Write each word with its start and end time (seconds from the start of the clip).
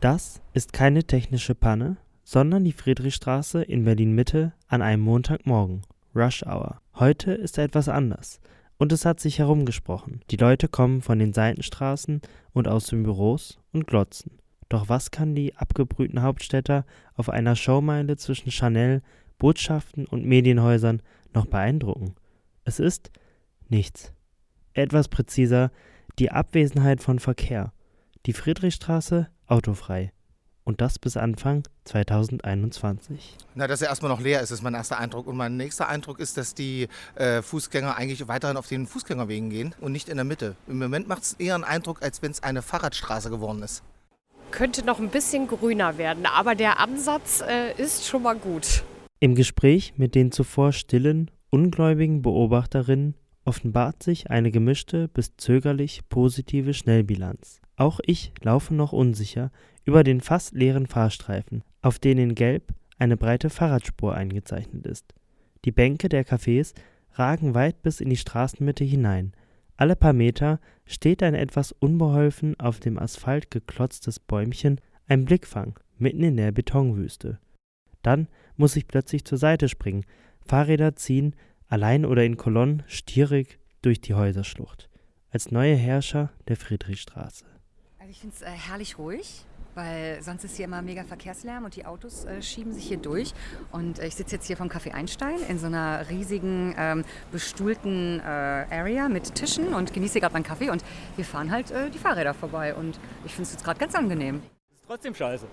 Das 0.00 0.40
ist 0.54 0.72
keine 0.72 1.04
technische 1.04 1.54
Panne, 1.54 1.98
sondern 2.24 2.64
die 2.64 2.72
Friedrichstraße 2.72 3.62
in 3.62 3.84
Berlin-Mitte 3.84 4.54
an 4.66 4.80
einem 4.80 5.02
Montagmorgen, 5.02 5.82
Rush 6.14 6.42
Hour. 6.46 6.80
Heute 6.94 7.32
ist 7.32 7.58
etwas 7.58 7.90
anders 7.90 8.40
und 8.78 8.92
es 8.92 9.04
hat 9.04 9.20
sich 9.20 9.38
herumgesprochen. 9.38 10.22
Die 10.30 10.38
Leute 10.38 10.68
kommen 10.68 11.02
von 11.02 11.18
den 11.18 11.34
Seitenstraßen 11.34 12.22
und 12.54 12.66
aus 12.66 12.86
den 12.86 13.02
Büros 13.02 13.58
und 13.72 13.86
glotzen. 13.86 14.38
Doch 14.70 14.88
was 14.88 15.10
kann 15.10 15.34
die 15.34 15.54
abgebrühten 15.56 16.22
Hauptstädter 16.22 16.86
auf 17.14 17.28
einer 17.28 17.54
Showmeile 17.54 18.16
zwischen 18.16 18.50
Chanel, 18.50 19.02
Botschaften 19.36 20.06
und 20.06 20.24
Medienhäusern 20.24 21.02
noch 21.34 21.44
beeindrucken? 21.44 22.14
Es 22.64 22.80
ist 22.80 23.10
nichts. 23.68 24.14
Etwas 24.72 25.08
präziser, 25.08 25.70
die 26.18 26.30
Abwesenheit 26.30 27.02
von 27.02 27.18
Verkehr. 27.18 27.74
Die 28.26 28.34
Friedrichstraße 28.34 29.28
autofrei. 29.46 30.12
Und 30.62 30.82
das 30.82 30.98
bis 30.98 31.16
Anfang 31.16 31.62
2021. 31.84 33.38
Na, 33.54 33.66
dass 33.66 33.80
er 33.80 33.88
erstmal 33.88 34.10
noch 34.10 34.20
leer 34.20 34.42
ist, 34.42 34.50
ist 34.50 34.62
mein 34.62 34.74
erster 34.74 34.98
Eindruck. 34.98 35.26
Und 35.26 35.38
mein 35.38 35.56
nächster 35.56 35.88
Eindruck 35.88 36.20
ist, 36.20 36.36
dass 36.36 36.54
die 36.54 36.88
äh, 37.14 37.40
Fußgänger 37.40 37.96
eigentlich 37.96 38.28
weiterhin 38.28 38.58
auf 38.58 38.66
den 38.66 38.86
Fußgängerwegen 38.86 39.48
gehen 39.48 39.74
und 39.80 39.92
nicht 39.92 40.10
in 40.10 40.16
der 40.16 40.26
Mitte. 40.26 40.54
Im 40.68 40.78
Moment 40.78 41.08
macht 41.08 41.22
es 41.22 41.32
eher 41.34 41.54
einen 41.54 41.64
Eindruck, 41.64 42.02
als 42.02 42.20
wenn 42.20 42.30
es 42.30 42.42
eine 42.42 42.60
Fahrradstraße 42.60 43.30
geworden 43.30 43.62
ist. 43.62 43.82
Könnte 44.50 44.84
noch 44.84 44.98
ein 44.98 45.08
bisschen 45.08 45.48
grüner 45.48 45.96
werden, 45.96 46.26
aber 46.26 46.54
der 46.54 46.78
Ansatz 46.78 47.40
äh, 47.40 47.72
ist 47.80 48.06
schon 48.06 48.22
mal 48.22 48.36
gut. 48.36 48.84
Im 49.18 49.34
Gespräch 49.34 49.94
mit 49.96 50.14
den 50.14 50.30
zuvor 50.30 50.72
stillen, 50.72 51.30
ungläubigen 51.48 52.20
Beobachterinnen 52.20 53.14
offenbart 53.50 54.00
sich 54.00 54.30
eine 54.30 54.52
gemischte 54.52 55.08
bis 55.08 55.36
zögerlich 55.36 56.08
positive 56.08 56.72
Schnellbilanz. 56.72 57.60
Auch 57.74 57.98
ich 58.06 58.32
laufe 58.42 58.72
noch 58.72 58.92
unsicher 58.92 59.50
über 59.84 60.04
den 60.04 60.20
fast 60.20 60.54
leeren 60.54 60.86
Fahrstreifen, 60.86 61.64
auf 61.82 61.98
denen 61.98 62.30
in 62.30 62.34
gelb 62.36 62.72
eine 63.00 63.16
breite 63.16 63.50
Fahrradspur 63.50 64.14
eingezeichnet 64.14 64.86
ist. 64.86 65.14
Die 65.64 65.72
Bänke 65.72 66.08
der 66.08 66.24
Cafés 66.24 66.74
ragen 67.14 67.52
weit 67.52 67.82
bis 67.82 68.00
in 68.00 68.08
die 68.08 68.16
Straßenmitte 68.16 68.84
hinein. 68.84 69.32
Alle 69.76 69.96
paar 69.96 70.12
Meter 70.12 70.60
steht 70.86 71.20
ein 71.20 71.34
etwas 71.34 71.72
unbeholfen 71.72 72.54
auf 72.60 72.78
dem 72.78 73.00
Asphalt 73.00 73.50
geklotztes 73.50 74.20
Bäumchen, 74.20 74.80
ein 75.08 75.24
Blickfang 75.24 75.76
mitten 75.98 76.22
in 76.22 76.36
der 76.36 76.52
Betonwüste. 76.52 77.40
Dann 78.02 78.28
muss 78.56 78.76
ich 78.76 78.86
plötzlich 78.86 79.24
zur 79.24 79.38
Seite 79.38 79.68
springen. 79.68 80.04
Fahrräder 80.46 80.94
ziehen, 80.94 81.34
allein 81.70 82.04
oder 82.04 82.24
in 82.24 82.36
Kolonnen, 82.36 82.82
stierig 82.86 83.58
durch 83.80 84.00
die 84.00 84.14
Häuserschlucht. 84.14 84.90
Als 85.30 85.50
neue 85.50 85.76
Herrscher 85.76 86.30
der 86.48 86.56
Friedrichstraße. 86.56 87.46
Also 87.98 88.10
ich 88.10 88.18
finde 88.18 88.34
es 88.36 88.42
äh, 88.42 88.46
herrlich 88.46 88.98
ruhig, 88.98 89.46
weil 89.76 90.20
sonst 90.20 90.42
ist 90.42 90.56
hier 90.56 90.64
immer 90.64 90.82
mega 90.82 91.04
Verkehrslärm 91.04 91.64
und 91.64 91.76
die 91.76 91.86
Autos 91.86 92.24
äh, 92.24 92.42
schieben 92.42 92.72
sich 92.72 92.88
hier 92.88 92.96
durch. 92.96 93.32
Und 93.70 94.00
äh, 94.00 94.08
ich 94.08 94.16
sitze 94.16 94.34
jetzt 94.34 94.46
hier 94.46 94.56
vom 94.56 94.68
Café 94.68 94.90
Einstein 94.90 95.38
in 95.48 95.58
so 95.58 95.66
einer 95.66 96.10
riesigen, 96.10 96.74
ähm, 96.76 97.04
bestuhlten 97.30 98.18
äh, 98.18 98.22
Area 98.22 99.08
mit 99.08 99.36
Tischen 99.36 99.72
und 99.72 99.94
genieße 99.94 100.18
gerade 100.18 100.32
meinen 100.32 100.42
Kaffee. 100.42 100.70
Und 100.70 100.82
hier 101.14 101.24
fahren 101.24 101.52
halt 101.52 101.70
äh, 101.70 101.88
die 101.90 101.98
Fahrräder 101.98 102.34
vorbei. 102.34 102.74
Und 102.74 102.98
ich 103.24 103.32
finde 103.32 103.44
es 103.44 103.52
jetzt 103.52 103.64
gerade 103.64 103.78
ganz 103.78 103.94
angenehm. 103.94 104.42
Das 104.42 104.80
ist 104.80 104.86
trotzdem 104.88 105.14
scheiße. 105.14 105.46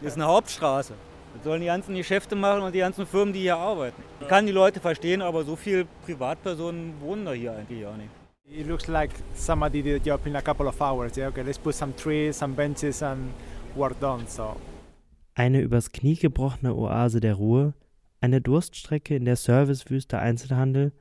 Das 0.00 0.12
ist 0.12 0.16
eine 0.16 0.26
Hauptstraße. 0.26 0.94
Das 1.34 1.44
sollen 1.44 1.60
die 1.60 1.66
ganzen 1.66 1.94
Geschäfte 1.94 2.34
machen 2.34 2.62
und 2.62 2.74
die 2.74 2.80
ganzen 2.80 3.06
Firmen, 3.06 3.32
die 3.32 3.40
hier 3.40 3.56
arbeiten. 3.56 4.02
Ich 4.20 4.28
kann 4.28 4.46
die 4.46 4.52
Leute 4.52 4.80
verstehen, 4.80 5.22
aber 5.22 5.44
so 5.44 5.56
viele 5.56 5.86
Privatpersonen 6.04 6.94
wohnen 7.00 7.24
da 7.24 7.32
hier 7.32 7.52
eigentlich 7.52 7.86
auch 7.86 7.96
nicht. 7.96 8.10
It 8.54 8.66
looks 8.66 8.86
like 8.86 9.10
somebody 9.34 9.82
did 9.82 10.02
the 10.02 10.10
job 10.10 10.26
in 10.26 10.36
a 10.36 10.42
couple 10.42 10.66
of 10.66 10.80
hours. 10.80 11.16
Yeah, 11.16 11.28
okay, 11.28 11.42
let's 11.42 11.58
put 11.58 11.74
some 11.74 11.94
trees, 11.96 12.38
some 12.38 12.54
benches 12.54 13.02
and 13.02 13.32
work 13.74 13.98
done. 14.00 14.24
So. 14.26 14.56
Eine 15.34 15.60
übers 15.62 15.92
Knie 15.92 16.16
gebrochene 16.16 16.74
Oase 16.74 17.20
der 17.20 17.34
Ruhe, 17.34 17.72
eine 18.20 18.40
Durststrecke 18.40 19.16
in 19.16 19.24
der 19.24 19.36
Servicewüste 19.36 20.18
Einzelhandel, 20.18 20.92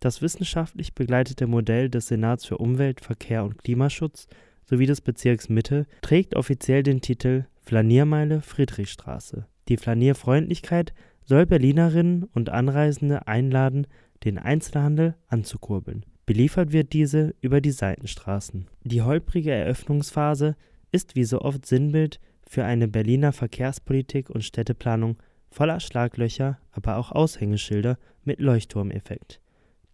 das 0.00 0.22
wissenschaftlich 0.22 0.94
begleitete 0.94 1.46
Modell 1.46 1.90
des 1.90 2.06
Senats 2.06 2.46
für 2.46 2.58
Umwelt, 2.58 3.00
Verkehr 3.00 3.44
und 3.44 3.58
Klimaschutz 3.58 4.26
sowie 4.64 4.86
des 4.86 5.00
Bezirks 5.00 5.48
Mitte 5.48 5.86
trägt 6.02 6.36
offiziell 6.36 6.82
den 6.82 7.00
Titel 7.00 7.44
Flaniermeile 7.60 8.40
Friedrichstraße. 8.40 9.46
Die 9.68 9.76
Flanierfreundlichkeit 9.76 10.94
soll 11.24 11.44
Berlinerinnen 11.44 12.24
und 12.24 12.48
Anreisende 12.48 13.26
einladen, 13.26 13.86
den 14.24 14.38
Einzelhandel 14.38 15.14
anzukurbeln. 15.28 16.06
Beliefert 16.24 16.72
wird 16.72 16.92
diese 16.92 17.34
über 17.40 17.60
die 17.60 17.70
Seitenstraßen. 17.70 18.66
Die 18.82 19.02
holprige 19.02 19.50
Eröffnungsphase 19.50 20.56
ist 20.90 21.16
wie 21.16 21.24
so 21.24 21.40
oft 21.42 21.66
Sinnbild 21.66 22.18
für 22.46 22.64
eine 22.64 22.88
Berliner 22.88 23.32
Verkehrspolitik 23.32 24.30
und 24.30 24.42
Städteplanung 24.42 25.18
voller 25.50 25.80
Schlaglöcher, 25.80 26.58
aber 26.72 26.96
auch 26.96 27.12
Aushängeschilder 27.12 27.98
mit 28.24 28.40
Leuchtturmeffekt. 28.40 29.40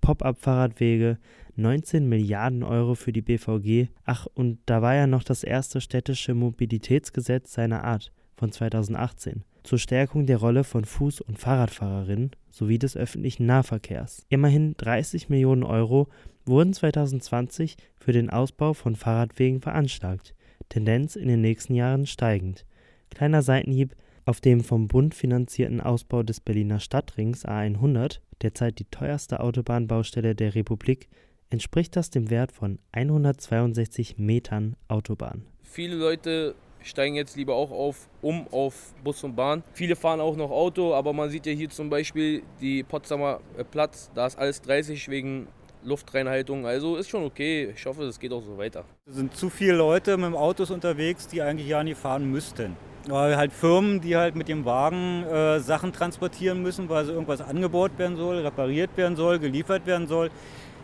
Pop-up-Fahrradwege, 0.01 1.19
19 1.57 2.09
Milliarden 2.09 2.63
Euro 2.63 2.95
für 2.95 3.13
die 3.13 3.23
BVG, 3.23 3.89
ach 4.05 4.27
und 4.35 4.59
da 4.67 4.83
war 4.83 4.95
ja 4.95 5.07
noch 5.07 5.25
das 5.25 5.43
erste 5.43 5.81
städtische 5.81 6.35
Mobilitätsgesetz 6.35 7.55
seiner 7.55 7.85
Art 7.85 8.13
von 8.37 8.53
2018 8.53 9.45
zur 9.65 9.79
Stärkung 9.79 10.27
der 10.27 10.37
Rolle 10.37 10.63
von 10.63 10.85
Fuß- 10.85 11.23
und 11.23 11.39
Fahrradfahrerinnen 11.39 12.31
sowie 12.51 12.79
des 12.79 12.97
öffentlichen 12.97 13.47
Nahverkehrs. 13.47 14.25
Immerhin 14.29 14.77
30 14.77 15.29
Millionen 15.29 15.65
Euro 15.65 16.09
wurden 16.45 16.73
2020 16.73 17.77
für 17.97 18.13
den 18.13 18.31
Ausbau 18.31 18.75
von 18.75 18.95
Fahrradwegen 18.95 19.61
veranschlagt, 19.61 20.35
Tendenz 20.69 21.17
in 21.17 21.29
den 21.29 21.41
nächsten 21.41 21.75
Jahren 21.75 22.07
steigend. 22.07 22.65
Kleiner 23.11 23.43
Seitenhieb 23.43 23.97
auf 24.27 24.41
dem 24.41 24.61
vom 24.63 24.89
Bund 24.89 25.15
finanzierten 25.15 25.81
Ausbau 25.81 26.23
des 26.23 26.41
Berliner 26.41 26.81
Stadtrings 26.81 27.45
A100, 27.45 28.21
derzeit 28.43 28.79
die 28.79 28.87
teuerste 28.87 29.41
Autobahnbaustelle 29.41 30.35
der 30.35 30.55
Republik, 30.55 31.09
entspricht 31.51 31.97
das 31.97 32.11
dem 32.11 32.31
Wert 32.31 32.53
von 32.53 32.79
162 32.93 34.19
Metern 34.19 34.77
Autobahn. 34.89 35.45
Viele 35.63 35.97
Leute 35.97 36.55
steigen 36.85 37.17
jetzt 37.17 37.37
lieber 37.37 37.55
auch 37.55 37.71
auf, 37.71 38.09
um 38.23 38.47
auf 38.51 38.95
Bus 39.03 39.25
und 39.25 39.35
Bahn. 39.35 39.63
Viele 39.73 39.97
fahren 39.97 40.21
auch 40.21 40.37
noch 40.37 40.51
Auto, 40.51 40.95
aber 40.95 41.13
man 41.13 41.31
sieht 41.31 41.47
ja 41.47 41.53
hier 41.53 41.71
zum 41.71 41.91
Beispiel 41.91 42.43
die 42.61 42.83
Potsdamer 42.83 43.41
Platz, 43.71 44.11
da 44.15 44.27
ist 44.27 44.39
alles 44.39 44.63
30 44.63 45.09
wegen 45.09 45.49
Luftreinhaltung. 45.85 46.67
Also 46.67 46.97
ist 46.97 47.09
schon 47.09 47.25
okay. 47.25 47.73
Ich 47.75 47.85
hoffe, 47.87 48.05
es 48.05 48.19
geht 48.19 48.33
auch 48.33 48.43
so 48.43 48.57
weiter. 48.57 48.85
Es 49.07 49.17
sind 49.17 49.37
zu 49.37 49.51
viele 49.51 49.75
Leute 49.75 50.17
mit 50.17 50.35
Autos 50.35 50.71
unterwegs, 50.71 51.29
die 51.29 51.43
eigentlich 51.43 51.69
ja 51.69 51.83
nicht 51.83 51.99
fahren 51.99 52.31
müssten. 52.31 52.77
Weil 53.07 53.37
halt 53.37 53.53
Firmen, 53.53 54.01
die 54.01 54.17
halt 54.17 54.35
mit 54.35 54.49
dem 54.49 54.65
Wagen 54.65 55.25
äh, 55.25 55.61
Sachen 55.61 55.93
transportieren 55.93 56.63
müssen, 56.63 56.89
weil 56.89 57.05
so 57.05 57.13
irgendwas 57.13 57.43
angebaut 57.43 57.93
werden 57.99 58.17
soll, 58.17 58.39
repariert 58.39 58.97
werden 58.97 59.15
soll, 59.15 59.39
geliefert 59.39 59.87
werden 59.87 60.07
soll, 60.07 60.31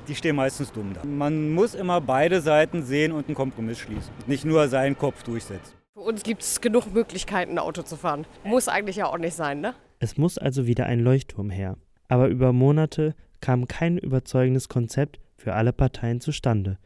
die 0.06 0.14
stehen 0.14 0.36
meistens 0.36 0.70
dumm 0.70 0.92
da. 0.92 1.02
Man 1.04 1.50
muss 1.54 1.74
immer 1.74 2.00
beide 2.00 2.42
Seiten 2.42 2.82
sehen 2.82 3.12
und 3.12 3.26
einen 3.26 3.34
Kompromiss 3.34 3.78
schließen. 3.78 4.12
Nicht 4.26 4.44
nur 4.44 4.68
seinen 4.68 4.98
Kopf 4.98 5.22
durchsetzen. 5.22 5.79
Für 6.00 6.06
uns 6.06 6.22
gibt 6.22 6.40
es 6.40 6.62
genug 6.62 6.94
Möglichkeiten, 6.94 7.58
Auto 7.58 7.82
zu 7.82 7.94
fahren. 7.94 8.24
Muss 8.42 8.68
eigentlich 8.68 8.96
ja 8.96 9.04
auch 9.04 9.18
nicht 9.18 9.34
sein, 9.34 9.60
ne? 9.60 9.74
Es 9.98 10.16
muss 10.16 10.38
also 10.38 10.66
wieder 10.66 10.86
ein 10.86 11.00
Leuchtturm 11.00 11.50
her. 11.50 11.76
Aber 12.08 12.28
über 12.28 12.54
Monate 12.54 13.14
kam 13.42 13.68
kein 13.68 13.98
überzeugendes 13.98 14.70
Konzept 14.70 15.20
für 15.36 15.52
alle 15.52 15.74
Parteien 15.74 16.22
zustande. 16.22 16.78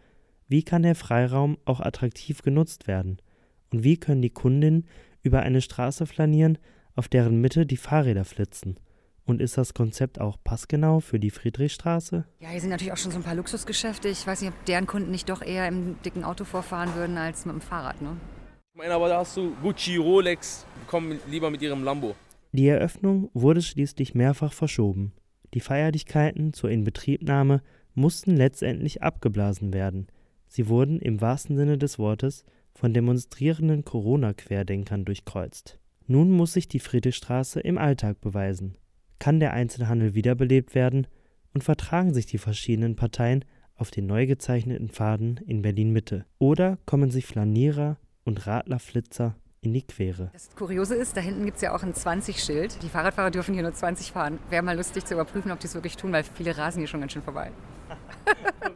Wie 0.49 0.65
kann 0.65 0.83
der 0.83 0.97
Freiraum 0.97 1.59
auch 1.65 1.79
attraktiv 1.79 2.43
genutzt 2.43 2.89
werden? 2.89 3.23
Und 3.73 3.85
wie 3.85 3.99
können 3.99 4.21
die 4.21 4.31
Kundinnen 4.31 4.85
über 5.23 5.43
eine 5.43 5.61
Straße 5.61 6.07
flanieren, 6.07 6.59
auf 6.97 7.07
deren 7.07 7.41
Mitte 7.41 7.67
die 7.67 7.77
Fahrräder 7.77 8.25
flitzen? 8.25 8.81
Und 9.25 9.41
ist 9.41 9.57
das 9.57 9.75
Konzept 9.75 10.21
auch 10.21 10.39
passgenau 10.43 10.99
für 10.99 11.21
die 11.21 11.31
Friedrichstraße? 11.31 12.25
Ja, 12.41 12.49
hier 12.49 12.61
sind 12.61 12.71
natürlich 12.71 12.93
auch 12.93 12.97
schon 12.97 13.13
so 13.13 13.19
ein 13.19 13.25
paar 13.25 13.37
Luxusgeschäfte. 13.37 14.09
Ich 14.09 14.27
weiß 14.27 14.41
nicht, 14.41 14.51
ob 14.51 14.65
deren 14.65 14.89
Kunden 14.89 15.13
nicht 15.13 15.29
doch 15.29 15.41
eher 15.41 15.69
im 15.69 16.03
dicken 16.03 16.25
Auto 16.25 16.45
vorfahren 16.45 16.97
würden 16.97 17.17
als 17.17 17.47
mit 17.47 17.55
dem 17.55 17.61
Fahrrad, 17.61 18.03
ne? 18.03 18.17
Ich 18.75 18.79
meine, 18.79 18.95
aber 18.95 19.07
da 19.09 19.19
hast 19.19 19.37
du 19.37 19.55
Gucci, 19.63 19.99
Rolex, 19.99 20.67
kommen 20.89 21.21
lieber 21.31 21.49
mit 21.49 21.63
ihrem 21.63 21.85
Lambo. 21.85 22.17
Die 22.51 22.67
Eröffnung 22.67 23.31
wurde 23.33 23.63
schließlich 23.63 24.17
mehrfach 24.17 24.53
verschoben. 24.53 25.13
Die 25.55 25.61
Feierlichkeiten 25.61 26.53
zur 26.53 26.73
Inbetriebnahme 26.73 27.63
mussten 27.95 28.37
letztendlich 28.37 29.01
abgeblasen 29.01 29.73
werden. 29.73 30.09
Sie 30.49 30.67
wurden 30.67 30.99
im 30.99 31.21
wahrsten 31.21 31.57
Sinne 31.57 31.79
des 31.79 32.01
Wortes 32.01 32.45
von 32.73 32.93
demonstrierenden 32.93 33.85
Corona-Querdenkern 33.85 35.05
durchkreuzt. 35.05 35.79
Nun 36.09 36.33
muss 36.33 36.55
sich 36.55 36.67
die 36.67 36.81
Friedrichstraße 36.81 37.61
im 37.61 37.79
Alltag 37.79 38.21
beweisen. 38.21 38.77
Kann 39.21 39.39
der 39.39 39.53
Einzelhandel 39.53 40.17
wiederbelebt 40.17 40.75
werden 40.75 41.07
und 41.53 41.63
vertragen 41.63 42.13
sich 42.13 42.27
die 42.27 42.39
verschiedenen 42.39 42.97
Parteien 42.97 43.45
auf 43.77 43.93
den 43.93 44.09
neu 44.09 44.27
gezeichneten 44.27 44.89
Pfaden 44.89 45.37
in 45.47 45.63
Berlin 45.63 45.93
Mitte? 45.93 46.27
Oder 46.41 46.79
kommen 46.87 47.13
sich 47.13 47.25
Flanierer 47.25 47.99
und 48.25 48.47
Radlerflitzer 48.47 49.35
in 49.61 49.73
die 49.73 49.83
Quere. 49.83 50.31
Das 50.33 50.51
Kuriose 50.55 50.95
ist, 50.95 51.17
da 51.17 51.21
hinten 51.21 51.45
gibt 51.45 51.57
es 51.57 51.63
ja 51.63 51.75
auch 51.75 51.83
ein 51.83 51.95
20-Schild. 51.95 52.83
Die 52.83 52.89
Fahrradfahrer 52.89 53.31
dürfen 53.31 53.55
hier 53.55 53.63
nur 53.63 53.73
20 53.73 54.13
fahren. 54.13 54.39
Wäre 54.51 54.63
mal 54.63 54.77
lustig 54.77 55.07
zu 55.07 55.15
überprüfen, 55.15 55.51
ob 55.51 55.61
die 55.61 55.67
es 55.67 55.75
wirklich 55.75 55.97
tun, 55.97 56.13
weil 56.13 56.25
viele 56.25 56.57
rasen 56.57 56.81
hier 56.81 56.89
schon 56.89 57.01
ganz 57.01 57.13
schön 57.13 57.23
vorbei. 57.23 57.51